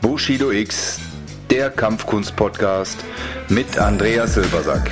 [0.00, 1.00] Bushido X,
[1.50, 2.98] der Kampfkunst-Podcast
[3.48, 4.90] mit Andreas Silbersack.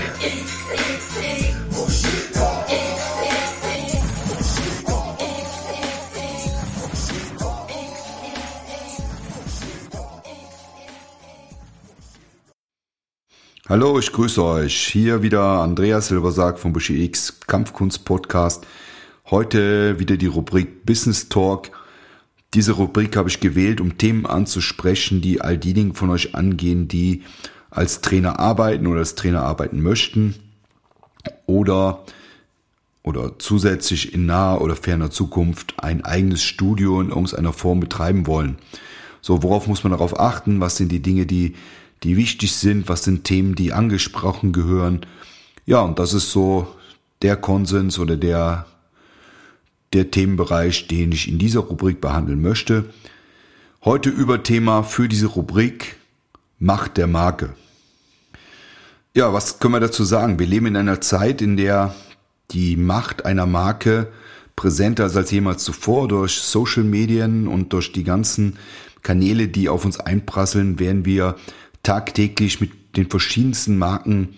[13.68, 14.88] Hallo, ich grüße euch.
[14.88, 18.66] Hier wieder Andreas Silbersack vom Bushido X Kampfkunst-Podcast.
[19.30, 21.70] Heute wieder die Rubrik Business Talk
[22.56, 27.22] diese Rubrik habe ich gewählt, um Themen anzusprechen, die all diejenigen von euch angehen, die
[27.70, 30.34] als Trainer arbeiten oder als Trainer arbeiten möchten
[31.44, 32.02] oder
[33.02, 38.56] oder zusätzlich in naher oder ferner Zukunft ein eigenes Studio in irgendeiner Form betreiben wollen.
[39.20, 40.60] So, worauf muss man darauf achten?
[40.60, 41.54] Was sind die Dinge, die,
[42.02, 42.88] die wichtig sind?
[42.88, 45.06] Was sind Themen, die angesprochen gehören?
[45.66, 46.66] Ja, und das ist so
[47.22, 48.66] der Konsens oder der,
[49.96, 52.84] der Themenbereich, den ich in dieser Rubrik behandeln möchte.
[53.84, 55.96] Heute über Thema für diese Rubrik
[56.58, 57.54] Macht der Marke.
[59.14, 60.38] Ja, was können wir dazu sagen?
[60.38, 61.94] Wir leben in einer Zeit, in der
[62.50, 64.08] die Macht einer Marke
[64.54, 68.56] präsenter als jemals zuvor durch Social Medien und durch die ganzen
[69.02, 71.36] Kanäle, die auf uns einprasseln, werden wir
[71.82, 74.36] tagtäglich mit den verschiedensten Marken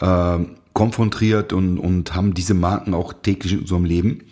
[0.00, 0.38] äh,
[0.72, 4.22] konfrontiert und, und haben diese Marken auch täglich in unserem Leben.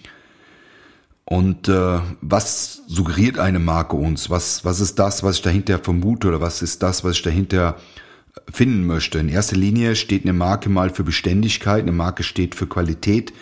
[1.26, 4.28] Und äh, was suggeriert eine Marke uns?
[4.28, 7.76] Was, was ist das, was ich dahinter vermute oder was ist das, was ich dahinter
[8.52, 9.18] finden möchte?
[9.18, 13.32] In erster Linie steht eine Marke mal für Beständigkeit, eine Marke steht für Qualität,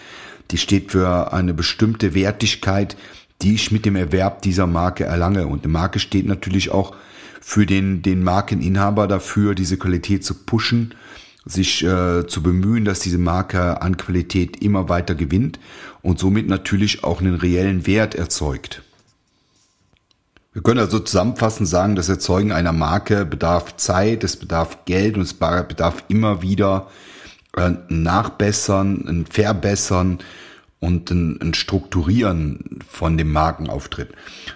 [0.52, 2.97] die steht für eine bestimmte Wertigkeit,
[3.41, 5.48] die ich mit dem Erwerb dieser Marke erlange.
[5.48, 6.94] Und eine Marke steht natürlich auch
[7.41, 10.94] für den, den Markeninhaber dafür, diese Qualität zu pushen
[11.44, 15.58] sich äh, zu bemühen, dass diese Marke an Qualität immer weiter gewinnt
[16.00, 18.82] und somit natürlich auch einen reellen Wert erzeugt.
[20.52, 25.22] Wir können also zusammenfassend sagen, das Erzeugen einer Marke bedarf Zeit, es bedarf Geld und
[25.22, 26.89] es bedarf immer wieder
[27.56, 30.18] äh, Nachbessern, ein Verbessern
[30.78, 34.11] und ein, ein Strukturieren von dem Markenauftritt.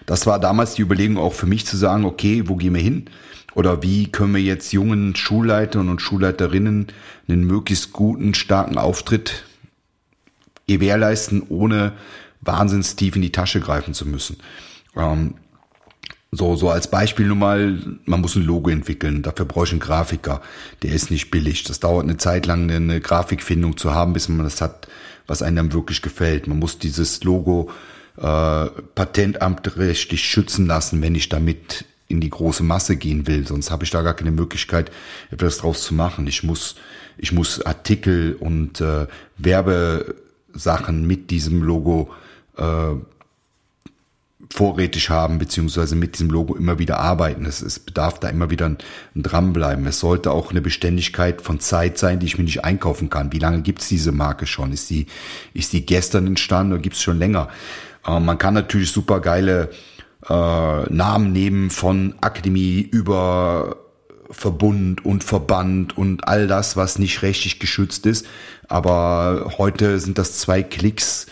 [0.04, 3.08] Das war damals die Überlegung auch für mich zu sagen, okay, wo gehen wir hin?
[3.56, 6.88] Oder wie können wir jetzt jungen Schulleitern und Schulleiterinnen
[7.26, 9.44] einen möglichst guten, starken Auftritt
[10.66, 11.94] gewährleisten, ohne
[12.42, 14.36] wahnsinns tief in die Tasche greifen zu müssen?
[14.94, 15.36] Ähm,
[16.30, 19.80] so, so als Beispiel nun mal, man muss ein Logo entwickeln, dafür brauche ich einen
[19.80, 20.42] Grafiker.
[20.82, 21.64] Der ist nicht billig.
[21.64, 24.86] Das dauert eine Zeit lang, eine Grafikfindung zu haben, bis man das hat,
[25.26, 26.46] was einem dann wirklich gefällt.
[26.46, 27.70] Man muss dieses Logo
[28.18, 33.84] äh, patentamtrechtlich schützen lassen, wenn ich damit in die große Masse gehen will, sonst habe
[33.84, 34.90] ich da gar keine Möglichkeit,
[35.30, 36.26] etwas draus zu machen.
[36.26, 36.76] Ich muss,
[37.18, 39.06] ich muss Artikel und äh,
[39.38, 42.10] Werbesachen mit diesem Logo
[42.56, 42.94] äh,
[44.52, 47.46] vorrätig haben, beziehungsweise mit diesem Logo immer wieder arbeiten.
[47.46, 48.78] Es, es bedarf da immer wieder ein,
[49.14, 49.86] ein Dranbleiben.
[49.86, 53.32] Es sollte auch eine Beständigkeit von Zeit sein, die ich mir nicht einkaufen kann.
[53.32, 54.72] Wie lange gibt's diese Marke schon?
[54.72, 55.06] Ist die,
[55.54, 57.48] ist die gestern entstanden oder gibt's schon länger?
[58.06, 59.70] Äh, man kann natürlich super geile
[60.28, 63.76] äh, Namen nehmen von Akademie über
[64.30, 68.26] Verbund und Verband und all das, was nicht rechtlich geschützt ist.
[68.68, 71.26] Aber heute sind das zwei Klicks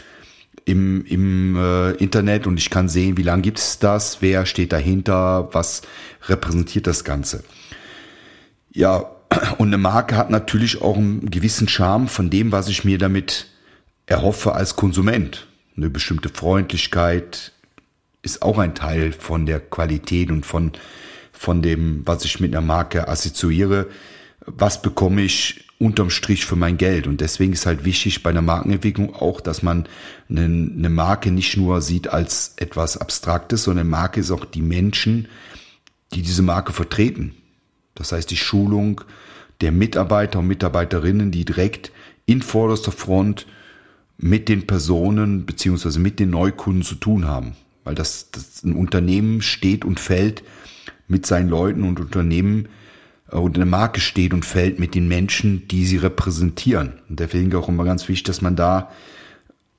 [0.65, 4.73] im, im äh, Internet und ich kann sehen, wie lange gibt es das, wer steht
[4.73, 5.83] dahinter, was
[6.29, 7.45] repräsentiert das Ganze.
[8.73, 9.11] Ja,
[9.59, 13.49] und eine Marke hat natürlich auch einen gewissen Charme von dem, was ich mir damit
[14.07, 15.47] erhoffe als Konsument.
[15.77, 17.53] Eine bestimmte Freundlichkeit,
[18.25, 20.73] ist auch ein Teil von der Qualität und von,
[21.33, 23.89] von dem, was ich mit einer Marke assoziiere.
[24.47, 27.07] Was bekomme ich unterm Strich für mein Geld?
[27.07, 29.87] Und deswegen ist halt wichtig bei einer Markenentwicklung auch, dass man
[30.31, 35.29] eine, eine Marke nicht nur sieht als etwas Abstraktes, sondern Marke ist auch die Menschen,
[36.15, 37.35] die diese Marke vertreten.
[37.95, 39.03] Das heißt, die Schulung
[39.61, 41.93] der Mitarbeiter und Mitarbeiterinnen, die direkt
[42.27, 43.47] in vorderster Front
[44.17, 47.55] mit den Personen beziehungsweise mit den Neukunden zu tun haben
[47.85, 50.43] weil das, das ein Unternehmen steht und fällt
[51.07, 52.69] mit seinen Leuten und Unternehmen
[53.31, 56.95] äh, und eine Marke steht und fällt mit den Menschen, die sie repräsentieren.
[57.09, 58.91] Und deswegen auch immer ganz wichtig, dass man da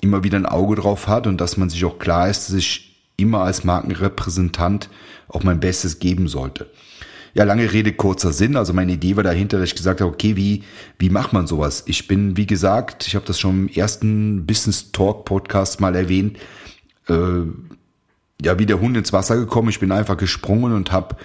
[0.01, 2.95] immer wieder ein Auge drauf hat und dass man sich auch klar ist, dass ich
[3.17, 4.89] immer als Markenrepräsentant
[5.27, 6.69] auch mein Bestes geben sollte.
[7.33, 8.55] Ja, lange Rede, kurzer Sinn.
[8.55, 10.63] Also meine Idee war dahinter, dass ich gesagt habe, okay, wie,
[10.99, 11.83] wie macht man sowas?
[11.85, 16.37] Ich bin, wie gesagt, ich habe das schon im ersten Business Talk Podcast mal erwähnt,
[17.09, 17.41] äh,
[18.41, 19.69] ja wie der Hund ins Wasser gekommen.
[19.69, 21.15] Ich bin einfach gesprungen und habe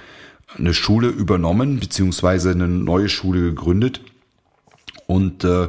[0.58, 4.00] eine Schule übernommen, beziehungsweise eine neue Schule gegründet.
[5.06, 5.68] Und äh,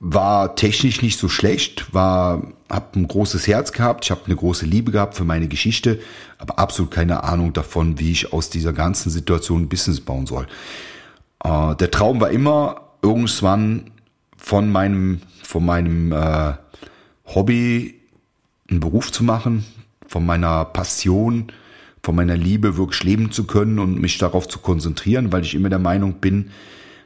[0.00, 4.66] war technisch nicht so schlecht, war habe ein großes Herz gehabt, ich habe eine große
[4.66, 6.00] Liebe gehabt für meine Geschichte,
[6.38, 10.46] aber absolut keine Ahnung davon, wie ich aus dieser ganzen Situation ein Business bauen soll.
[11.42, 13.90] Äh, der Traum war immer, irgendwann
[14.36, 16.54] von meinem, von meinem äh,
[17.26, 18.00] Hobby
[18.68, 19.64] einen Beruf zu machen,
[20.06, 21.48] von meiner Passion,
[22.02, 25.70] von meiner Liebe wirklich leben zu können und mich darauf zu konzentrieren, weil ich immer
[25.70, 26.50] der Meinung bin,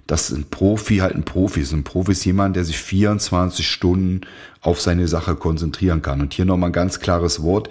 [0.08, 1.72] dass ein Profi halt ein Profi ist.
[1.72, 4.22] Ein Profi ist jemand, der sich 24 Stunden
[4.62, 6.22] auf seine Sache konzentrieren kann.
[6.22, 7.68] Und hier nochmal ein ganz klares Wort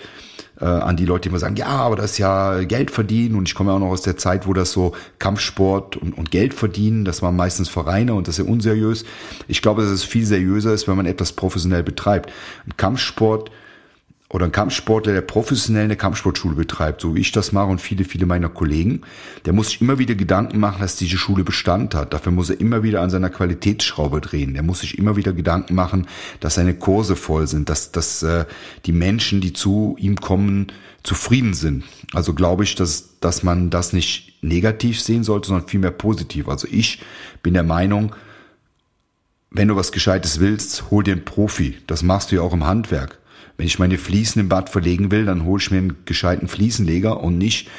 [0.61, 3.35] äh, an die Leute, die immer sagen, ja, aber das ist ja Geld verdienen.
[3.35, 6.29] Und ich komme ja auch noch aus der Zeit, wo das so Kampfsport und, und
[6.29, 9.03] Geld verdienen, das waren meistens Vereine und das ist ja unseriös.
[9.47, 12.31] Ich glaube, dass es viel seriöser ist, wenn man etwas professionell betreibt.
[12.67, 13.49] Ein Kampfsport
[14.29, 18.03] oder ein Kampfsportler, der professionell eine Kampfsportschule betreibt, so wie ich das mache und viele,
[18.03, 19.01] viele meiner Kollegen,
[19.45, 22.13] der muss sich immer wieder Gedanken machen, dass diese Schule Bestand hat.
[22.13, 24.53] Dafür muss er immer wieder an seiner Qualitätsschraube drehen.
[24.53, 26.07] Der muss sich immer wieder Gedanken machen,
[26.41, 28.45] dass seine Kurse voll sind, dass, dass äh,
[28.85, 31.85] die Menschen, die zu ihm kommen, zufrieden sind.
[32.13, 36.49] Also glaube ich, dass, dass man das nicht negativ sehen sollte, sondern vielmehr positiv.
[36.49, 37.01] Also ich
[37.43, 38.13] bin der Meinung,
[39.51, 41.77] wenn du was Gescheites willst, hol dir einen Profi.
[41.87, 43.19] Das machst du ja auch im Handwerk.
[43.57, 47.19] Wenn ich meine Fliesen im Bad verlegen will, dann hole ich mir einen gescheiten Fliesenleger
[47.21, 47.69] und nicht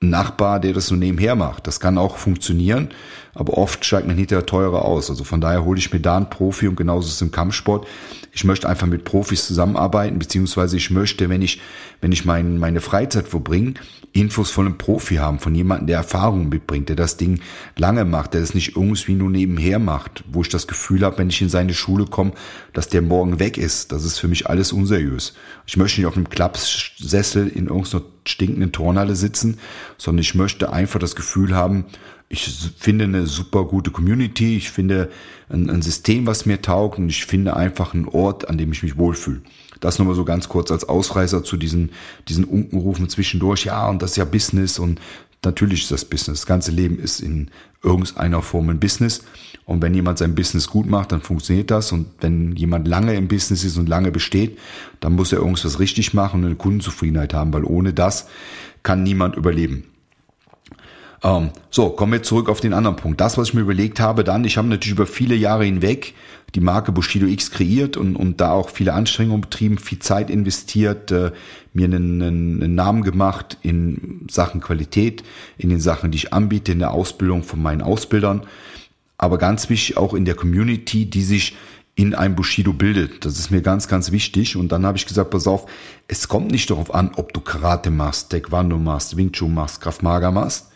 [0.00, 1.66] einen Nachbar, der das so nebenher macht.
[1.66, 2.90] Das kann auch funktionieren,
[3.34, 5.10] aber oft steigt man hinterher teurer aus.
[5.10, 7.86] Also von daher hole ich mir da einen Profi und genauso ist es im Kampfsport.
[8.34, 11.60] Ich möchte einfach mit Profis zusammenarbeiten, beziehungsweise ich möchte, wenn ich,
[12.00, 13.74] wenn ich mein, meine Freizeit verbringe,
[14.12, 17.40] Infos von einem Profi haben, von jemandem, der Erfahrung mitbringt, der das Ding
[17.76, 21.30] lange macht, der das nicht irgendwie nur nebenher macht, wo ich das Gefühl habe, wenn
[21.30, 22.32] ich in seine Schule komme,
[22.72, 23.92] dass der morgen weg ist.
[23.92, 25.34] Das ist für mich alles unseriös.
[25.66, 29.58] Ich möchte nicht auf einem Klappsessel in irgendeiner stinkenden Turnhalle sitzen,
[29.96, 31.84] sondern ich möchte einfach das Gefühl haben,
[32.34, 35.10] ich finde eine super gute Community, ich finde
[35.48, 38.82] ein, ein, System, was mir taugt und ich finde einfach einen Ort, an dem ich
[38.82, 39.42] mich wohlfühle.
[39.80, 41.90] Das nochmal so ganz kurz als Ausreißer zu diesen,
[42.28, 43.64] diesen Unkenrufen zwischendurch.
[43.64, 45.00] Ja, und das ist ja Business und
[45.44, 46.40] natürlich ist das Business.
[46.40, 47.50] Das ganze Leben ist in
[47.82, 49.22] irgendeiner Form ein Business.
[49.66, 51.92] Und wenn jemand sein Business gut macht, dann funktioniert das.
[51.92, 54.58] Und wenn jemand lange im Business ist und lange besteht,
[55.00, 58.26] dann muss er irgendwas richtig machen und eine Kundenzufriedenheit haben, weil ohne das
[58.82, 59.84] kann niemand überleben.
[61.24, 63.20] Ähm, so, kommen wir zurück auf den anderen Punkt.
[63.20, 66.14] Das, was ich mir überlegt habe, dann, ich habe natürlich über viele Jahre hinweg
[66.54, 71.10] die Marke Bushido X kreiert und, und da auch viele Anstrengungen betrieben, viel Zeit investiert,
[71.10, 71.32] äh,
[71.72, 75.24] mir einen, einen Namen gemacht in Sachen Qualität,
[75.58, 78.42] in den Sachen, die ich anbiete, in der Ausbildung von meinen Ausbildern,
[79.18, 81.56] aber ganz wichtig auch in der Community, die sich
[81.96, 83.24] in einem Bushido bildet.
[83.24, 84.56] Das ist mir ganz, ganz wichtig.
[84.56, 85.66] Und dann habe ich gesagt, pass auf,
[86.08, 90.02] es kommt nicht darauf an, ob du Karate machst, Taekwondo machst, Wing Chun machst, Kraft
[90.02, 90.70] Maga machst,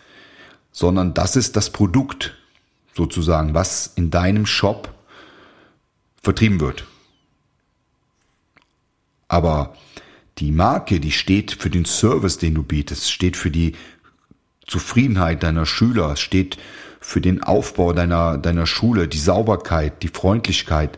[0.79, 2.37] sondern das ist das Produkt
[2.95, 4.95] sozusagen, was in deinem Shop
[6.23, 6.85] vertrieben wird.
[9.27, 9.75] Aber
[10.39, 13.75] die Marke, die steht für den Service, den du bietest, steht für die
[14.69, 16.59] Zufriedenheit deiner Schüler, steht
[17.01, 20.97] für den Aufbau deiner, deiner Schule, die Sauberkeit, die Freundlichkeit,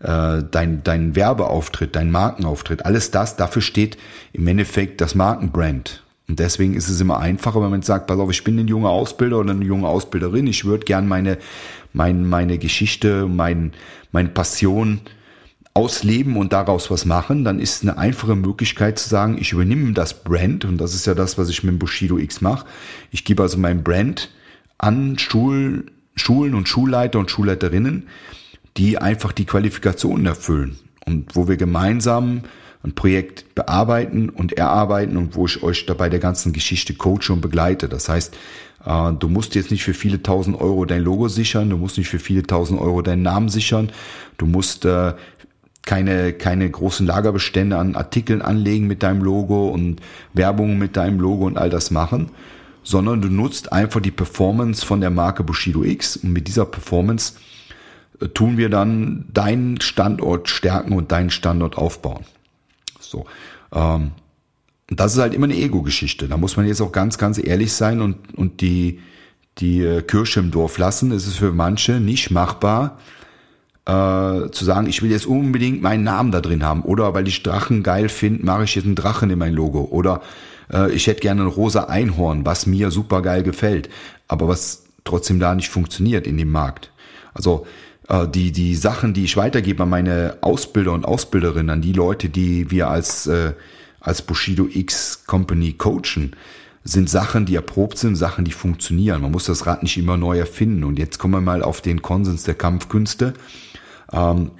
[0.00, 3.98] äh, dein, dein Werbeauftritt, dein Markenauftritt, alles das, dafür steht
[4.32, 6.02] im Endeffekt das Markenbrand.
[6.32, 8.88] Und deswegen ist es immer einfacher, wenn man sagt, pass auf, ich bin ein junger
[8.88, 11.36] Ausbilder oder eine junge Ausbilderin, ich würde gern meine,
[11.92, 13.72] mein, meine Geschichte, mein,
[14.12, 15.02] meine Passion
[15.74, 20.24] ausleben und daraus was machen, dann ist eine einfache Möglichkeit zu sagen, ich übernehme das
[20.24, 20.64] Brand.
[20.64, 22.64] Und das ist ja das, was ich mit Bushido X mache.
[23.10, 24.30] Ich gebe also mein Brand
[24.78, 25.84] an Schul,
[26.16, 28.08] Schulen und Schulleiter und Schulleiterinnen,
[28.78, 30.78] die einfach die Qualifikationen erfüllen.
[31.04, 32.44] Und wo wir gemeinsam
[32.84, 37.40] ein Projekt bearbeiten und erarbeiten und wo ich euch dabei der ganzen Geschichte coache und
[37.40, 37.88] begleite.
[37.88, 38.36] Das heißt,
[38.84, 42.08] äh, du musst jetzt nicht für viele tausend Euro dein Logo sichern, du musst nicht
[42.08, 43.90] für viele tausend Euro deinen Namen sichern,
[44.38, 45.14] du musst äh,
[45.82, 50.00] keine, keine großen Lagerbestände an Artikeln anlegen mit deinem Logo und
[50.32, 52.30] Werbung mit deinem Logo und all das machen,
[52.82, 57.34] sondern du nutzt einfach die Performance von der Marke Bushido X und mit dieser Performance
[58.20, 62.24] äh, tun wir dann deinen Standort stärken und deinen Standort aufbauen.
[63.12, 63.26] So.
[63.72, 64.12] Ähm,
[64.88, 66.28] das ist halt immer eine Ego-Geschichte.
[66.28, 69.00] Da muss man jetzt auch ganz, ganz ehrlich sein und, und die,
[69.58, 71.12] die äh, Kirsche im Dorf lassen.
[71.12, 72.98] Es ist für manche nicht machbar,
[73.86, 76.82] äh, zu sagen, ich will jetzt unbedingt meinen Namen da drin haben.
[76.82, 79.88] Oder weil ich Drachen geil finde, mache ich jetzt einen Drachen in mein Logo.
[79.90, 80.22] Oder
[80.72, 83.88] äh, ich hätte gerne ein rosa Einhorn, was mir super geil gefällt.
[84.28, 86.92] Aber was trotzdem da nicht funktioniert in dem Markt.
[87.34, 87.66] Also
[88.12, 92.28] äh, die, die Sachen, die ich weitergebe an meine Ausbilder und Ausbilderinnen, an die Leute,
[92.28, 93.54] die wir als, äh,
[94.00, 96.36] als Bushido X Company coachen,
[96.84, 99.22] sind Sachen, die erprobt sind, Sachen, die funktionieren.
[99.22, 100.84] Man muss das Rad nicht immer neu erfinden.
[100.84, 103.34] Und jetzt kommen wir mal auf den Konsens der Kampfkünste.
[104.12, 104.50] Ähm,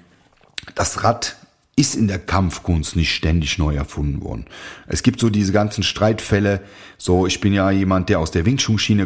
[0.75, 1.37] das Rad
[1.75, 4.45] ist in der Kampfkunst nicht ständig neu erfunden worden.
[4.87, 6.61] Es gibt so diese ganzen Streitfälle.
[6.99, 8.59] So, ich bin ja jemand, der aus der Wing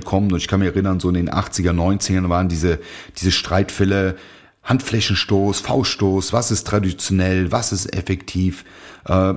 [0.04, 2.80] kommt und ich kann mich erinnern, so in den 80er, 90ern waren diese,
[3.16, 4.16] diese Streitfälle,
[4.64, 8.64] Handflächenstoß, Fauststoß, was ist traditionell, was ist effektiv,
[9.04, 9.34] äh,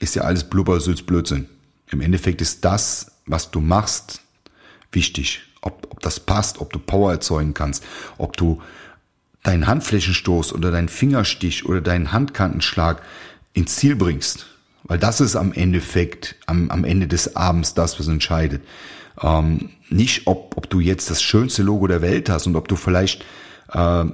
[0.00, 1.48] ist ja alles Blubbersülz Blödsinn.
[1.90, 4.22] Im Endeffekt ist das, was du machst,
[4.90, 5.42] wichtig.
[5.60, 7.84] Ob, ob das passt, ob du Power erzeugen kannst,
[8.16, 8.62] ob du
[9.42, 13.02] deinen Handflächenstoß oder deinen Fingerstich oder deinen Handkantenschlag
[13.54, 14.46] ins Ziel bringst.
[14.84, 18.62] Weil das ist am Endeffekt, am, am Ende des Abends das, was entscheidet.
[19.20, 22.76] Ähm, nicht, ob, ob du jetzt das schönste Logo der Welt hast und ob du
[22.76, 23.24] vielleicht
[23.72, 24.04] äh,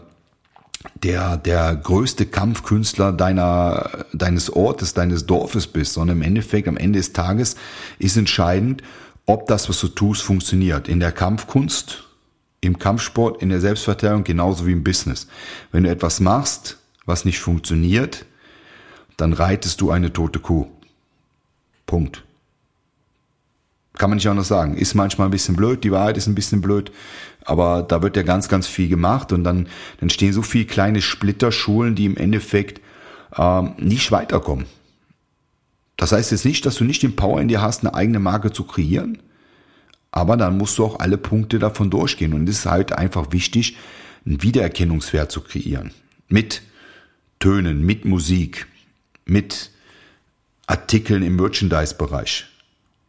[1.02, 6.98] der, der größte Kampfkünstler deiner, deines Ortes, deines Dorfes bist, sondern im Endeffekt, am Ende
[6.98, 7.56] des Tages
[7.98, 8.82] ist entscheidend,
[9.26, 10.88] ob das, was du tust, funktioniert.
[10.88, 12.03] In der Kampfkunst,
[12.66, 15.26] im Kampfsport, in der Selbstverteidigung, genauso wie im Business.
[15.72, 18.26] Wenn du etwas machst, was nicht funktioniert,
[19.16, 20.66] dann reitest du eine tote Kuh.
[21.86, 22.24] Punkt.
[23.96, 24.76] Kann man nicht anders sagen.
[24.76, 26.90] Ist manchmal ein bisschen blöd, die Wahrheit ist ein bisschen blöd,
[27.44, 29.68] aber da wird ja ganz, ganz viel gemacht und dann,
[30.00, 32.80] dann stehen so viele kleine Splitterschulen, die im Endeffekt
[33.36, 34.66] ähm, nicht weiterkommen.
[35.96, 38.50] Das heißt jetzt nicht, dass du nicht den Power in dir hast, eine eigene Marke
[38.50, 39.18] zu kreieren,
[40.16, 43.76] aber dann musst du auch alle Punkte davon durchgehen und es ist halt einfach wichtig,
[44.24, 45.90] einen Wiedererkennungswert zu kreieren.
[46.28, 46.62] Mit
[47.40, 48.68] Tönen, mit Musik,
[49.24, 49.72] mit
[50.68, 52.44] Artikeln im Merchandise-Bereich,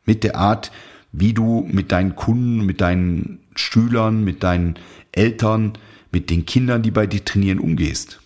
[0.05, 0.71] mit der Art,
[1.11, 4.79] wie du mit deinen Kunden, mit deinen Schülern, mit deinen
[5.11, 5.73] Eltern,
[6.11, 8.19] mit den Kindern, die bei dir trainieren, umgehst.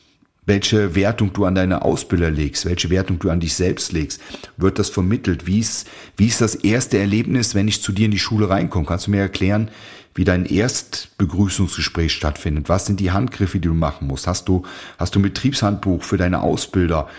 [0.49, 4.19] Welche Wertung du an deine Ausbilder legst, welche Wertung du an dich selbst legst,
[4.57, 5.45] wird das vermittelt?
[5.45, 5.87] Wie ist,
[6.17, 8.87] wie ist das erste Erlebnis, wenn ich zu dir in die Schule reinkomme?
[8.87, 9.69] Kannst du mir erklären,
[10.15, 12.67] wie dein Erstbegrüßungsgespräch stattfindet?
[12.67, 14.25] Was sind die Handgriffe, die du machen musst?
[14.25, 14.63] Hast du,
[14.97, 17.09] hast du ein Betriebshandbuch für deine Ausbilder?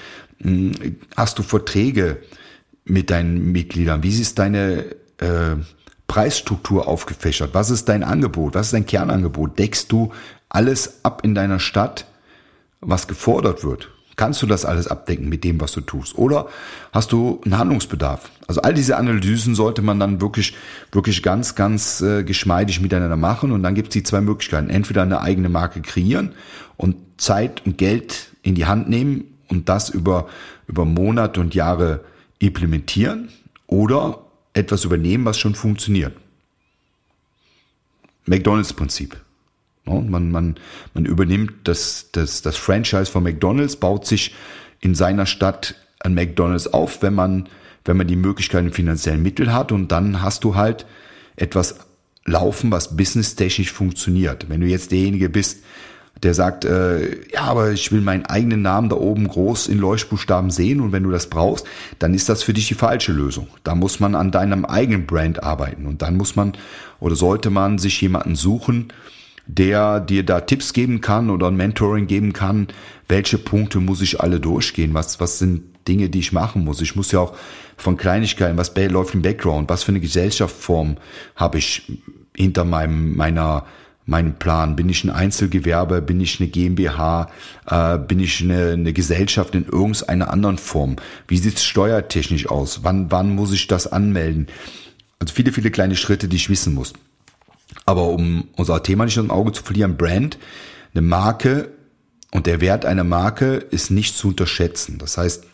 [0.42, 0.72] Hm,
[1.16, 2.16] hast du Verträge
[2.84, 4.02] mit deinen Mitgliedern?
[4.02, 4.86] Wie ist deine
[5.18, 5.54] äh,
[6.08, 7.50] Preisstruktur aufgefächert?
[7.52, 8.54] Was ist dein Angebot?
[8.56, 9.56] Was ist dein Kernangebot?
[9.56, 10.12] Deckst du
[10.48, 12.06] alles ab in deiner Stadt,
[12.80, 13.90] was gefordert wird?
[14.16, 16.18] Kannst du das alles abdecken mit dem, was du tust?
[16.18, 16.48] Oder
[16.92, 18.30] hast du einen Handlungsbedarf?
[18.46, 20.54] Also all diese Analysen sollte man dann wirklich,
[20.92, 23.50] wirklich ganz, ganz äh, geschmeidig miteinander machen.
[23.50, 24.68] Und dann gibt es die zwei Möglichkeiten.
[24.68, 26.34] Entweder eine eigene Marke kreieren
[26.76, 30.28] und Zeit und Geld in die Hand nehmen und das über,
[30.66, 32.04] über Monate und Jahre
[32.40, 33.30] implementieren.
[33.66, 34.18] Oder
[34.52, 36.14] etwas übernehmen, was schon funktioniert.
[38.26, 39.16] McDonalds-Prinzip.
[39.90, 40.56] Man, man,
[40.94, 44.34] man übernimmt das, das, das Franchise von McDonalds, baut sich
[44.80, 47.48] in seiner Stadt ein McDonalds auf, wenn man,
[47.84, 50.86] wenn man die Möglichkeiten finanziellen Mittel hat und dann hast du halt
[51.36, 51.76] etwas
[52.24, 54.48] laufen, was businesstechnisch funktioniert.
[54.48, 55.62] Wenn du jetzt derjenige bist,
[56.22, 60.50] der sagt, äh, ja, aber ich will meinen eigenen Namen da oben groß in Leuchtbuchstaben
[60.50, 61.66] sehen und wenn du das brauchst,
[61.98, 63.48] dann ist das für dich die falsche Lösung.
[63.64, 66.52] Da muss man an deinem eigenen Brand arbeiten und dann muss man
[66.98, 68.92] oder sollte man sich jemanden suchen,
[69.56, 72.68] der dir da Tipps geben kann oder ein Mentoring geben kann,
[73.08, 76.80] welche Punkte muss ich alle durchgehen, was, was sind Dinge, die ich machen muss.
[76.80, 77.36] Ich muss ja auch
[77.76, 80.96] von Kleinigkeiten, was läuft im Background, was für eine Gesellschaftsform
[81.36, 81.90] habe ich
[82.36, 83.64] hinter meinem, meiner
[84.06, 84.76] meinen Plan?
[84.76, 86.02] Bin ich ein Einzelgewerbe?
[86.02, 87.30] Bin ich eine GmbH?
[87.66, 90.96] Äh, bin ich eine, eine Gesellschaft in irgendeiner anderen Form?
[91.28, 92.80] Wie sieht es steuertechnisch aus?
[92.82, 94.48] Wann, wann muss ich das anmelden?
[95.20, 96.92] Also viele, viele kleine Schritte, die ich wissen muss.
[97.86, 100.38] Aber um unser Thema nicht aus dem Auge zu verlieren, Brand,
[100.94, 101.70] eine Marke
[102.32, 104.98] und der Wert einer Marke ist nicht zu unterschätzen.
[104.98, 105.44] Das heißt,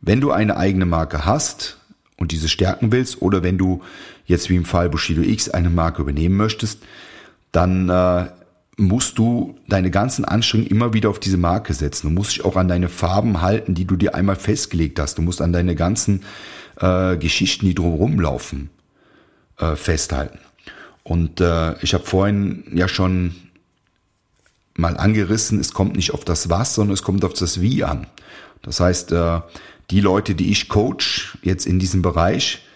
[0.00, 1.78] wenn du eine eigene Marke hast
[2.16, 3.82] und diese stärken willst oder wenn du
[4.26, 6.82] jetzt wie im Fall Bushido X eine Marke übernehmen möchtest,
[7.52, 8.26] dann äh,
[8.76, 12.08] musst du deine ganzen Anstrengungen immer wieder auf diese Marke setzen.
[12.08, 15.16] Du musst dich auch an deine Farben halten, die du dir einmal festgelegt hast.
[15.18, 16.24] Du musst an deine ganzen
[16.80, 18.70] äh, Geschichten, die drumherum laufen,
[19.58, 20.38] äh, festhalten.
[21.06, 23.36] Und äh, ich habe vorhin ja schon
[24.74, 28.08] mal angerissen, es kommt nicht auf das Was, sondern es kommt auf das Wie an.
[28.62, 29.40] Das heißt, äh,
[29.92, 32.66] die Leute, die ich coach jetzt in diesem Bereich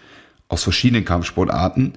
[0.47, 1.95] aus verschiedenen Kampfsportarten,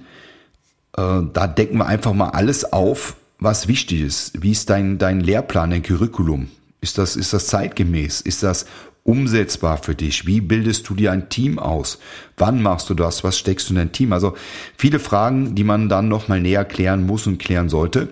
[0.96, 4.42] äh, da decken wir einfach mal alles auf, was wichtig ist.
[4.42, 6.50] Wie ist dein, dein Lehrplan, dein Curriculum?
[6.80, 8.22] Ist das, ist das zeitgemäß?
[8.22, 8.66] Ist das
[9.04, 10.26] umsetzbar für dich?
[10.26, 11.98] Wie bildest du dir ein Team aus?
[12.36, 13.22] Wann machst du das?
[13.22, 14.12] Was steckst du in dein Team?
[14.12, 14.34] Also
[14.76, 18.08] viele Fragen, die man dann nochmal näher klären muss und klären sollte,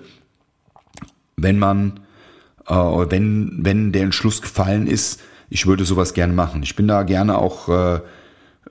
[1.37, 2.00] wenn man,
[2.68, 6.62] äh, wenn, wenn der Entschluss gefallen ist, ich würde sowas gerne machen.
[6.62, 8.00] Ich bin da gerne auch äh,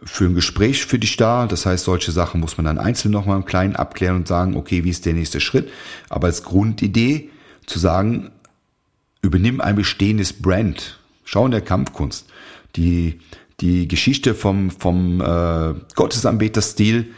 [0.03, 1.47] für ein Gespräch für dich da.
[1.47, 4.83] Das heißt, solche Sachen muss man dann einzeln nochmal im Kleinen abklären und sagen, okay,
[4.83, 5.69] wie ist der nächste Schritt?
[6.09, 7.29] Aber als Grundidee
[7.65, 8.31] zu sagen,
[9.21, 11.00] übernimm ein bestehendes Brand,
[11.31, 12.27] Schau in der Kampfkunst.
[12.75, 13.19] Die,
[13.61, 17.13] die Geschichte vom, vom äh, Gottesanbeterstil,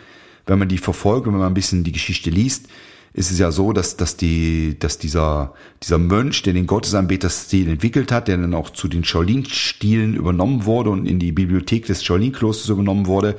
[0.45, 2.67] wenn man die verfolgt, wenn man ein bisschen die Geschichte liest,
[3.13, 8.11] ist es ja so, dass, dass, die, dass dieser, dieser Mönch, der den Gottesanbeterstil entwickelt
[8.11, 12.69] hat, der dann auch zu den Shaolin-Stilen übernommen wurde und in die Bibliothek des Shaolin-Klosters
[12.69, 13.35] übernommen wurde,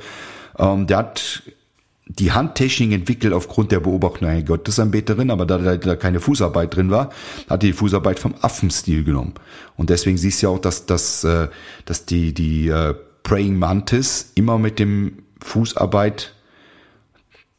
[0.59, 1.43] ähm, der hat
[2.07, 7.09] die Handtechnik entwickelt aufgrund der Beobachtung einer Gottesanbeterin, aber da, da keine Fußarbeit drin war,
[7.49, 9.33] hat die Fußarbeit vom Affenstil genommen.
[9.75, 11.47] Und deswegen siehst du ja auch, dass, dass, äh,
[11.85, 12.93] dass die, die äh,
[13.23, 16.35] Praying Mantis immer mit dem Fußarbeit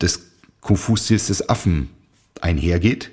[0.00, 1.90] des Kung-Fu-Stils des Affen
[2.40, 3.10] einhergeht.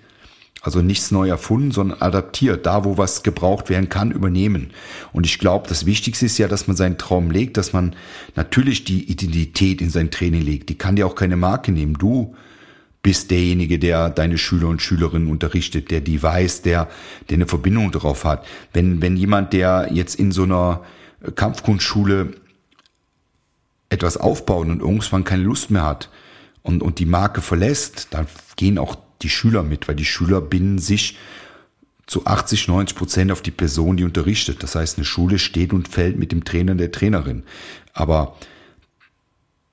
[0.65, 2.65] Also nichts neu erfunden, sondern adaptiert.
[2.65, 4.72] Da, wo was gebraucht werden kann, übernehmen.
[5.12, 7.98] Und ich glaube, das Wichtigste ist ja, dass man seinen Traum legt, dass man
[8.38, 10.70] natürlich die Identität in sein Training legt.
[10.70, 11.96] Die kann dir auch keine Marke nehmen.
[11.96, 12.34] Du
[13.01, 16.88] bist derjenige, der deine Schüler und Schülerinnen unterrichtet, der die weiß, der,
[17.29, 18.46] der eine Verbindung darauf hat.
[18.72, 20.79] Wenn, wenn jemand, der jetzt in so einer
[21.36, 22.36] Kampfkunstschule
[23.89, 26.10] etwas aufbaut und irgendwann keine Lust mehr hat
[26.62, 30.79] und, und die Marke verlässt, dann gehen auch die Schüler mit, weil die Schüler binden
[30.79, 31.17] sich
[32.05, 34.62] zu 80, 90 Prozent auf die Person, die unterrichtet.
[34.62, 37.43] Das heißt, eine Schule steht und fällt mit dem Trainer, der Trainerin.
[37.93, 38.36] Aber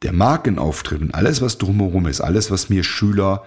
[0.03, 3.45] der Markenauftritt und alles, was drumherum ist, alles, was mir Schüler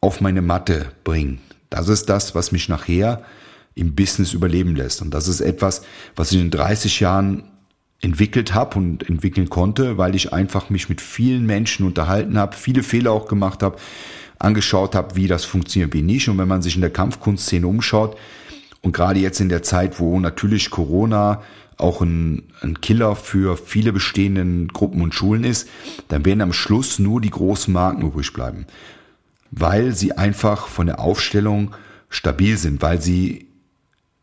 [0.00, 3.24] auf meine Matte bringen, das ist das, was mich nachher
[3.74, 5.02] im Business überleben lässt.
[5.02, 5.82] Und das ist etwas,
[6.16, 7.44] was ich in 30 Jahren
[8.00, 12.82] entwickelt habe und entwickeln konnte, weil ich einfach mich mit vielen Menschen unterhalten habe, viele
[12.82, 13.76] Fehler auch gemacht habe,
[14.38, 16.28] angeschaut habe, wie das funktioniert, wie nicht.
[16.28, 18.16] Und wenn man sich in der Kampfkunstszene umschaut
[18.82, 21.42] und gerade jetzt in der Zeit, wo natürlich Corona
[21.76, 25.68] auch ein, ein Killer für viele bestehenden Gruppen und Schulen ist,
[26.08, 28.66] dann werden am Schluss nur die großen Marken übrig bleiben,
[29.50, 31.74] weil sie einfach von der Aufstellung
[32.10, 33.46] stabil sind, weil sie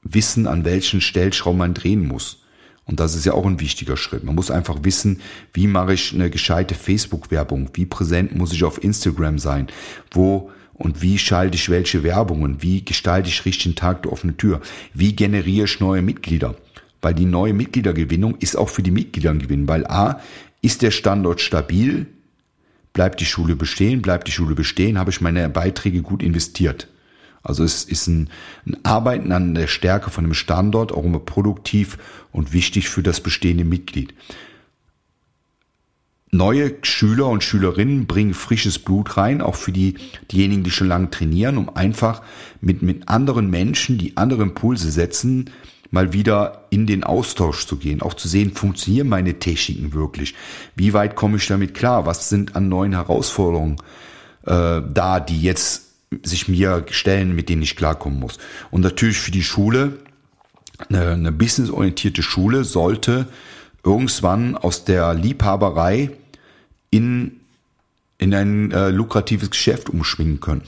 [0.03, 2.44] wissen, an welchen Stellschrauben man drehen muss.
[2.85, 4.23] Und das ist ja auch ein wichtiger Schritt.
[4.23, 5.21] Man muss einfach wissen,
[5.53, 7.71] wie mache ich eine gescheite Facebook-Werbung?
[7.73, 9.67] Wie präsent muss ich auf Instagram sein?
[10.11, 12.61] Wo und wie schalte ich welche Werbungen?
[12.61, 14.61] Wie gestalte ich richtig den Tag der offenen Tür?
[14.93, 16.55] Wie generiere ich neue Mitglieder?
[17.01, 19.67] Weil die neue Mitgliedergewinnung ist auch für die Mitglieder ein Gewinn.
[19.67, 20.21] Weil A,
[20.61, 22.07] ist der Standort stabil?
[22.93, 24.01] Bleibt die Schule bestehen?
[24.01, 24.99] Bleibt die Schule bestehen?
[24.99, 26.87] Habe ich meine Beiträge gut investiert?
[27.45, 28.29] Also es ist ein,
[28.65, 31.97] ein Arbeiten an der Stärke von einem Standort auch immer produktiv
[32.31, 34.13] und wichtig für das bestehende Mitglied.
[36.31, 39.95] Neue Schüler und Schülerinnen bringen frisches Blut rein, auch für die,
[40.31, 42.23] diejenigen, die schon lange trainieren, um einfach
[42.59, 45.51] mit, mit anderen Menschen, die andere Impulse setzen,
[45.91, 50.35] mal wieder in den Austausch zu gehen, auch zu sehen, funktionieren meine Techniken wirklich?
[50.75, 52.05] Wie weit komme ich damit klar?
[52.05, 53.77] Was sind an neuen Herausforderungen
[54.45, 55.84] äh, da, die jetzt
[56.23, 58.37] sich mir stellen, mit denen ich klarkommen muss.
[58.71, 59.99] Und natürlich für die Schule,
[60.89, 63.27] eine, eine businessorientierte Schule sollte
[63.83, 66.11] irgendwann aus der Liebhaberei
[66.89, 67.39] in,
[68.17, 70.63] in ein äh, lukratives Geschäft umschwingen können.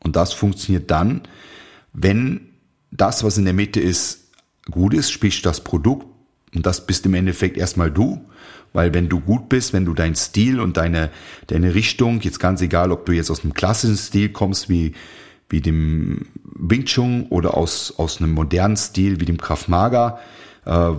[0.00, 1.22] Und das funktioniert dann,
[1.92, 2.48] wenn
[2.90, 4.30] das, was in der Mitte ist,
[4.70, 6.06] gut ist, sprich das Produkt,
[6.54, 8.24] und das bist im Endeffekt erstmal du,
[8.72, 11.10] weil wenn du gut bist, wenn du deinen Stil und deine,
[11.48, 14.92] deine Richtung, jetzt ganz egal, ob du jetzt aus einem klassischen Stil kommst, wie,
[15.48, 20.20] wie dem Wing Chun oder aus, aus einem modernen Stil wie dem Krav Maga,
[20.66, 20.90] äh,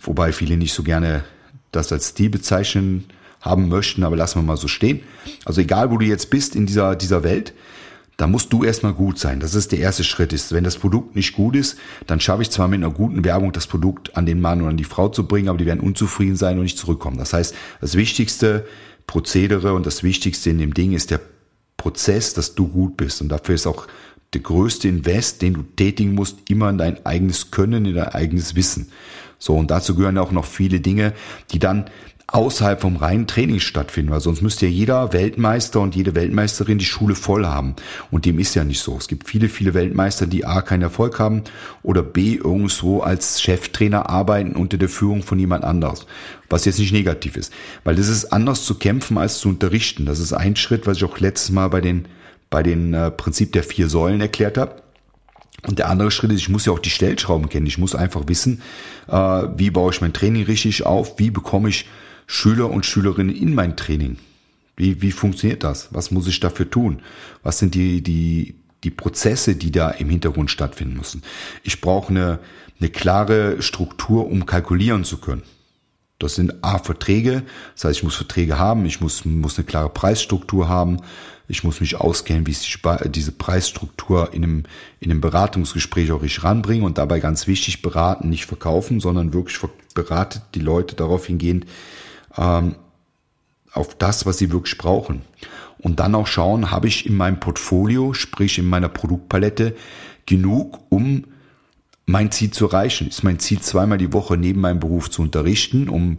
[0.00, 1.24] wobei viele nicht so gerne
[1.72, 3.06] das als Stil bezeichnen
[3.40, 5.00] haben möchten, aber lassen wir mal so stehen.
[5.44, 7.52] Also egal, wo du jetzt bist in dieser, dieser Welt,
[8.16, 9.40] da musst du erstmal gut sein.
[9.40, 10.32] Das ist der erste Schritt.
[10.32, 13.52] Ist, wenn das Produkt nicht gut ist, dann schaffe ich zwar mit einer guten Werbung
[13.52, 16.36] das Produkt an den Mann oder an die Frau zu bringen, aber die werden unzufrieden
[16.36, 17.18] sein und nicht zurückkommen.
[17.18, 18.66] Das heißt, das wichtigste
[19.06, 21.20] Prozedere und das Wichtigste in dem Ding ist der
[21.76, 23.20] Prozess, dass du gut bist.
[23.20, 23.86] Und dafür ist auch
[24.32, 28.54] der größte Invest, den du tätigen musst, immer in dein eigenes Können, in dein eigenes
[28.54, 28.90] Wissen.
[29.38, 31.12] So, und dazu gehören auch noch viele Dinge,
[31.50, 31.90] die dann
[32.26, 36.84] außerhalb vom reinen Training stattfinden, weil sonst müsste ja jeder Weltmeister und jede Weltmeisterin die
[36.84, 37.76] Schule voll haben.
[38.10, 38.96] Und dem ist ja nicht so.
[38.96, 41.42] Es gibt viele, viele Weltmeister, die A, keinen Erfolg haben
[41.82, 46.06] oder B, irgendwo als Cheftrainer arbeiten unter der Führung von jemand anderes.
[46.48, 47.52] Was jetzt nicht negativ ist.
[47.84, 50.06] Weil das ist anders zu kämpfen als zu unterrichten.
[50.06, 52.06] Das ist ein Schritt, was ich auch letztes Mal bei den,
[52.48, 54.82] bei den äh, Prinzip der vier Säulen erklärt habe.
[55.66, 57.66] Und der andere Schritt ist, ich muss ja auch die Stellschrauben kennen.
[57.66, 58.62] Ich muss einfach wissen,
[59.08, 59.14] äh,
[59.56, 61.86] wie baue ich mein Training richtig auf, wie bekomme ich
[62.26, 64.18] Schüler und Schülerinnen in mein Training?
[64.76, 65.88] Wie, wie funktioniert das?
[65.92, 67.00] Was muss ich dafür tun?
[67.42, 71.22] Was sind die, die, die Prozesse, die da im Hintergrund stattfinden müssen?
[71.62, 72.40] Ich brauche eine,
[72.80, 75.42] eine klare Struktur, um kalkulieren zu können.
[76.18, 77.42] Das sind A, Verträge.
[77.74, 80.98] Das heißt, ich muss Verträge haben, ich muss, muss eine klare Preisstruktur haben,
[81.48, 84.62] ich muss mich auskennen, wie ich diese Preisstruktur in einem,
[85.00, 89.58] in einem Beratungsgespräch auch richtig ranbringe und dabei ganz wichtig beraten, nicht verkaufen, sondern wirklich
[89.94, 91.66] beratet die Leute darauf hingehend,
[92.36, 92.76] ähm,
[93.72, 95.22] auf das, was sie wirklich brauchen.
[95.78, 99.74] Und dann auch schauen, habe ich in meinem Portfolio, sprich in meiner Produktpalette,
[100.26, 101.24] genug, um
[102.06, 103.08] mein Ziel zu erreichen.
[103.08, 106.18] Ist mein Ziel, zweimal die Woche neben meinem Beruf zu unterrichten, um,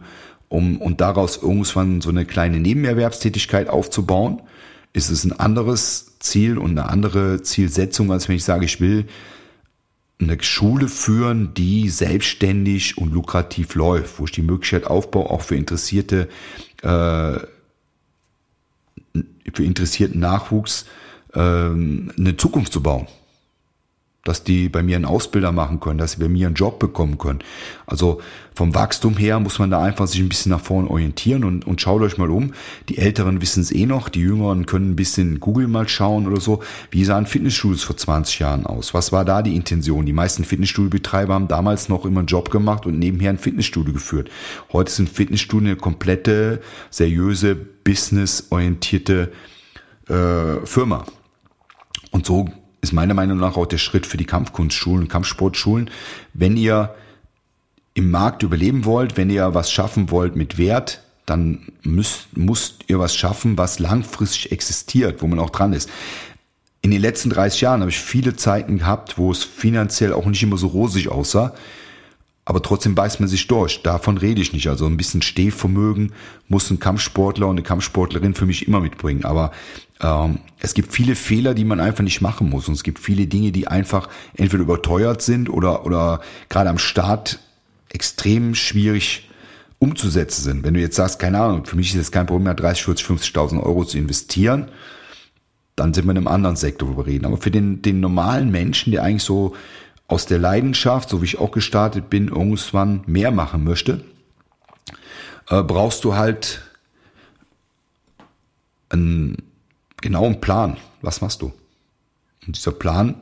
[0.50, 4.42] um und daraus irgendwann so eine kleine Nebenerwerbstätigkeit aufzubauen?
[4.94, 9.06] Ist es ein anderes Ziel und eine andere Zielsetzung, als wenn ich sage, ich will
[10.20, 15.56] eine Schule führen, die selbstständig und lukrativ läuft, wo ich die Möglichkeit aufbaue, auch für
[15.56, 16.30] interessierte,
[16.82, 17.40] äh,
[19.54, 20.86] für interessierten Nachwuchs
[21.34, 23.08] äh, eine Zukunft zu bauen
[24.26, 27.20] dass die bei mir einen Ausbilder machen können, dass sie bei mir einen Job bekommen
[27.20, 27.40] können.
[27.86, 28.20] Also
[28.56, 31.80] vom Wachstum her muss man da einfach sich ein bisschen nach vorne orientieren und, und
[31.80, 32.54] schaut euch mal um.
[32.90, 36.42] Die Älteren wissen es eh noch, die Jüngeren können ein bisschen Google mal schauen oder
[36.42, 36.64] so.
[36.90, 38.96] Wie sahen Fitnessstudios vor 20 Jahren aus?
[38.96, 40.08] Was war da die Intention?
[40.08, 44.32] Die meisten Fitnessstudiobetreiber haben damals noch immer einen Job gemacht und nebenher ein Fitnessstudio geführt.
[44.74, 49.32] Heute sind Fitnessstudien eine komplette, seriöse, businessorientierte
[50.10, 51.06] äh, Firma.
[52.10, 52.50] Und so
[52.86, 55.90] ist meiner Meinung nach auch der Schritt für die Kampfkunstschulen, Kampfsportschulen.
[56.34, 56.96] Wenn ihr
[57.94, 63.00] im Markt überleben wollt, wenn ihr was schaffen wollt mit Wert, dann müsst, müsst ihr
[63.00, 65.90] was schaffen, was langfristig existiert, wo man auch dran ist.
[66.82, 70.44] In den letzten 30 Jahren habe ich viele Zeiten gehabt, wo es finanziell auch nicht
[70.44, 71.54] immer so rosig aussah.
[72.48, 73.82] Aber trotzdem beißt man sich durch.
[73.82, 74.68] Davon rede ich nicht.
[74.68, 76.14] Also ein bisschen Stehvermögen
[76.48, 79.26] muss ein Kampfsportler und eine Kampfsportlerin für mich immer mitbringen.
[79.26, 79.52] Aber
[80.00, 82.68] ähm, es gibt viele Fehler, die man einfach nicht machen muss.
[82.68, 87.40] Und es gibt viele Dinge, die einfach entweder überteuert sind oder, oder gerade am Start
[87.90, 89.28] extrem schwierig
[89.80, 90.64] umzusetzen sind.
[90.64, 93.08] Wenn du jetzt sagst, keine Ahnung, für mich ist es kein Problem mehr, 30, 40,
[93.08, 94.70] 50.000 Euro zu investieren,
[95.76, 97.26] dann sind wir in einem anderen Sektor, wo wir reden.
[97.26, 99.56] Aber für den, den normalen Menschen, der eigentlich so
[100.08, 104.04] aus der Leidenschaft, so wie ich auch gestartet bin, irgendwann mehr machen möchte,
[105.50, 106.62] äh, brauchst du halt
[108.90, 109.38] einen
[110.02, 110.78] genauen Plan.
[111.02, 111.52] Was machst du?
[112.46, 113.16] Und dieser Plan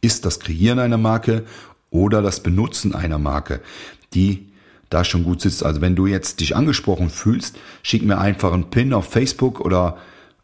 [0.00, 1.44] ist das Kreieren einer Marke
[1.90, 3.60] oder das Benutzen einer Marke,
[4.14, 4.48] die
[4.90, 5.64] da schon gut sitzt.
[5.64, 9.96] Also wenn du jetzt dich angesprochen fühlst, schick mir einfach einen Pin auf Facebook oder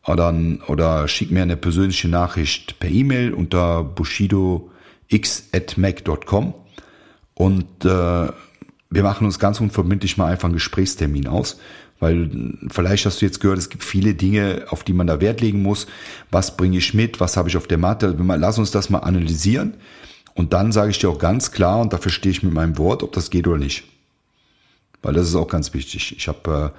[0.04, 0.34] oder,
[0.66, 4.71] oder schick mir eine persönliche Nachricht per E-Mail unter bushido
[5.12, 6.54] x.mac.com
[7.34, 8.28] und äh,
[8.90, 11.58] wir machen uns ganz unverbindlich mal einfach einen Gesprächstermin aus,
[11.98, 12.30] weil
[12.70, 15.62] vielleicht hast du jetzt gehört, es gibt viele Dinge, auf die man da Wert legen
[15.62, 15.86] muss.
[16.30, 17.20] Was bringe ich mit?
[17.20, 18.14] Was habe ich auf der Matte?
[18.18, 19.74] Lass uns das mal analysieren
[20.34, 23.02] und dann sage ich dir auch ganz klar und dafür stehe ich mit meinem Wort,
[23.02, 23.84] ob das geht oder nicht.
[25.02, 26.14] Weil das ist auch ganz wichtig.
[26.16, 26.78] Ich habe äh,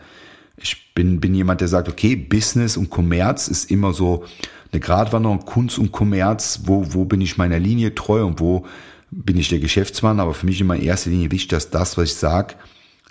[0.57, 4.23] ich bin, bin jemand, der sagt, okay, Business und Kommerz ist immer so
[4.71, 8.65] eine Gratwanderung, Kunst und Kommerz, wo, wo bin ich meiner Linie treu und wo
[9.11, 12.05] bin ich der Geschäftsmann, aber für mich immer in erster Linie wichtig, dass das, was
[12.05, 12.55] ich sage,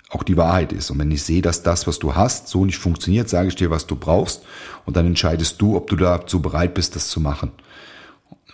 [0.09, 0.91] auch die Wahrheit ist.
[0.91, 3.69] Und wenn ich sehe, dass das, was du hast, so nicht funktioniert, sage ich dir,
[3.69, 4.43] was du brauchst
[4.85, 7.51] und dann entscheidest du, ob du dazu bereit bist, das zu machen.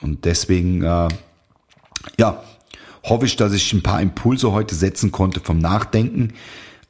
[0.02, 1.08] Und deswegen, äh,
[2.17, 2.43] ja,
[3.04, 6.34] hoffe ich, dass ich ein paar Impulse heute setzen konnte vom Nachdenken,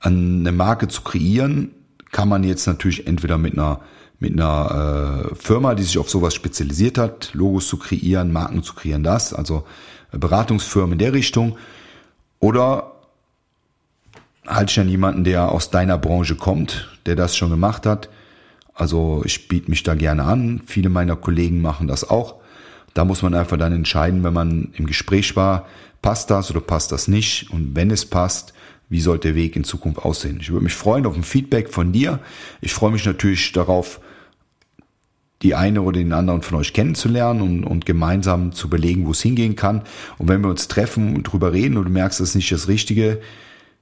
[0.02, 1.72] eine Marke zu kreieren,
[2.12, 3.82] kann man jetzt natürlich entweder mit einer
[4.20, 8.74] mit einer äh, Firma, die sich auf sowas spezialisiert hat, Logos zu kreieren, Marken zu
[8.74, 9.64] kreieren, das, also
[10.12, 11.58] äh, Beratungsfirmen in der Richtung.
[12.40, 12.92] Oder
[14.46, 18.10] halte ich an jemanden, der aus deiner Branche kommt, der das schon gemacht hat.
[18.74, 20.62] Also ich biete mich da gerne an.
[20.66, 22.36] Viele meiner Kollegen machen das auch.
[22.94, 25.68] Da muss man einfach dann entscheiden, wenn man im Gespräch war,
[26.02, 27.52] passt das oder passt das nicht.
[27.52, 28.54] Und wenn es passt,
[28.90, 30.40] wie soll der Weg in Zukunft aussehen.
[30.42, 32.20] Ich würde mich freuen auf ein Feedback von dir.
[32.60, 34.02] Ich freue mich natürlich darauf,
[35.42, 39.22] die eine oder den anderen von euch kennenzulernen und, und gemeinsam zu überlegen, wo es
[39.22, 39.84] hingehen kann.
[40.18, 42.68] Und wenn wir uns treffen und drüber reden und du merkst, das ist nicht das
[42.68, 43.22] Richtige,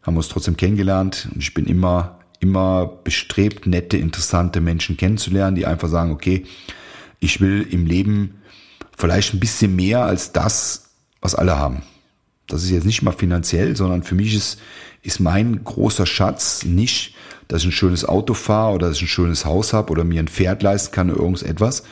[0.03, 1.29] haben wir uns trotzdem kennengelernt.
[1.33, 6.45] Und ich bin immer, immer bestrebt, nette, interessante Menschen kennenzulernen, die einfach sagen, okay,
[7.19, 8.35] ich will im Leben
[8.95, 10.91] vielleicht ein bisschen mehr als das,
[11.21, 11.81] was alle haben.
[12.47, 14.59] Das ist jetzt nicht mal finanziell, sondern für mich ist,
[15.07, 17.15] ist mein großer Schatz nicht,
[17.47, 20.19] dass ich ein schönes Auto fahre oder dass ich ein schönes Haus habe oder mir
[20.19, 21.83] ein Pferd leisten kann oder irgendetwas,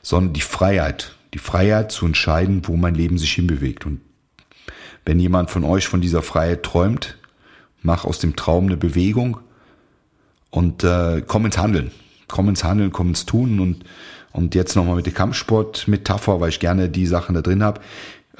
[0.00, 1.14] sondern die Freiheit.
[1.34, 3.84] Die Freiheit zu entscheiden, wo mein Leben sich hinbewegt.
[3.84, 4.00] Und
[5.04, 7.18] wenn jemand von euch von dieser Freiheit träumt,
[7.82, 9.38] mach aus dem Traum eine Bewegung
[10.50, 11.90] und äh, komm ins Handeln.
[12.26, 13.84] Komm ins Handeln, komm ins Tun und,
[14.32, 17.82] und jetzt nochmal mit der Kampfsport-Metapher, weil ich gerne die Sachen da drin habe.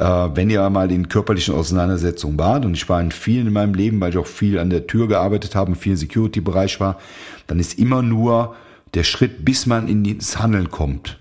[0.02, 3.74] Äh, wenn ihr mal in körperlichen Auseinandersetzungen wart, und ich war in vielen in meinem
[3.74, 6.98] Leben, weil ich auch viel an der Tür gearbeitet habe, viel Security-Bereich war,
[7.46, 8.56] dann ist immer nur
[8.94, 11.20] der Schritt, bis man ins Handeln kommt,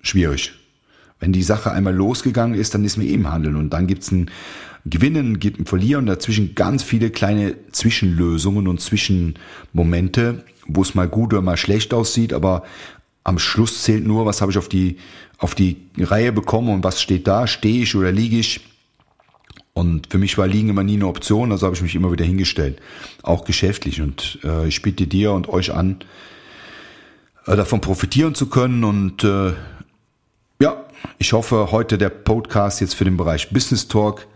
[0.00, 0.52] schwierig.
[1.18, 3.56] Wenn die Sache einmal losgegangen ist, dann ist man eben Handeln.
[3.56, 4.30] Und dann gibt's ein
[4.86, 6.04] Gewinnen, gibt ein Verlieren.
[6.04, 11.92] Und dazwischen ganz viele kleine Zwischenlösungen und Zwischenmomente, wo es mal gut oder mal schlecht
[11.92, 12.62] aussieht, aber
[13.24, 14.96] am Schluss zählt nur, was habe ich auf die,
[15.38, 18.60] auf die Reihe bekommen und was steht da, stehe ich oder liege ich.
[19.72, 22.24] Und für mich war Liegen immer nie eine Option, also habe ich mich immer wieder
[22.24, 22.80] hingestellt,
[23.22, 24.00] auch geschäftlich.
[24.00, 26.00] Und äh, ich bitte dir und euch an,
[27.46, 28.84] äh, davon profitieren zu können.
[28.84, 29.52] Und äh,
[30.60, 30.84] ja,
[31.18, 34.26] ich hoffe, heute der Podcast jetzt für den Bereich Business Talk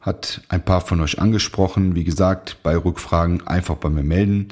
[0.00, 1.94] hat ein paar von euch angesprochen.
[1.94, 4.48] Wie gesagt, bei Rückfragen einfach bei mir melden.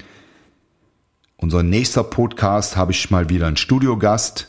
[1.43, 4.47] Unser nächster Podcast habe ich mal wieder einen Studiogast.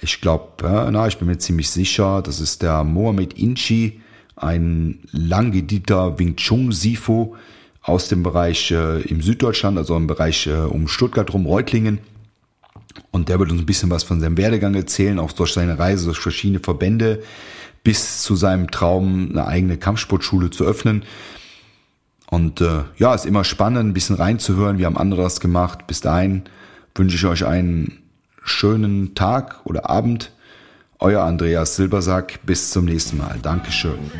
[0.00, 4.00] Ich glaube, äh, na, ich bin mir ziemlich sicher, das ist der Mohamed Inchi,
[4.34, 7.36] ein langgedieter Wing Chun Sifo
[7.82, 11.98] aus dem Bereich äh, im Süddeutschland, also im Bereich äh, um Stuttgart rum, Reutlingen.
[13.10, 16.06] Und der wird uns ein bisschen was von seinem Werdegang erzählen, auch durch seine Reise
[16.06, 17.22] durch verschiedene Verbände
[17.82, 21.04] bis zu seinem Traum, eine eigene Kampfsportschule zu öffnen.
[22.34, 24.78] Und äh, ja, ist immer spannend, ein bisschen reinzuhören.
[24.78, 25.86] wie haben andere das gemacht.
[25.86, 26.42] Bis dahin
[26.96, 28.02] wünsche ich euch einen
[28.42, 30.32] schönen Tag oder Abend.
[30.98, 32.40] Euer Andreas Silbersack.
[32.44, 33.38] Bis zum nächsten Mal.
[33.40, 34.10] Dankeschön.